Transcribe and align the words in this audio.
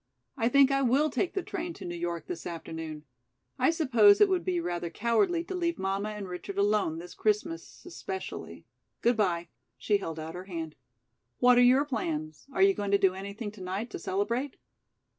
"I 0.35 0.49
think 0.49 0.71
I 0.71 0.81
will 0.81 1.11
take 1.11 1.35
the 1.35 1.43
train 1.43 1.73
to 1.75 1.85
New 1.85 1.93
York 1.95 2.25
this 2.25 2.47
afternoon. 2.47 3.03
I 3.59 3.69
suppose 3.69 4.19
it 4.19 4.29
would 4.29 4.43
be 4.43 4.59
rather 4.59 4.89
cowardly 4.89 5.43
to 5.43 5.53
leave 5.53 5.77
mamma 5.77 6.09
and 6.09 6.27
Richard 6.27 6.57
alone, 6.57 6.97
this 6.97 7.13
Christmas, 7.13 7.83
especially. 7.85 8.65
Good 9.03 9.15
by." 9.17 9.49
She 9.77 9.97
held 9.99 10.17
out 10.17 10.33
her 10.33 10.45
hand. 10.45 10.73
"What 11.37 11.59
are 11.59 11.63
your 11.63 11.85
plans? 11.85 12.47
Are 12.51 12.63
you 12.63 12.73
going 12.73 12.89
to 12.89 12.97
do 12.97 13.13
anything 13.13 13.51
tonight 13.51 13.91
to 13.91 13.99
celebrate?" 13.99 14.57